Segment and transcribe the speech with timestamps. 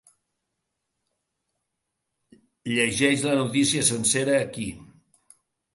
[2.73, 4.71] Llegeix la notícia sencera ací.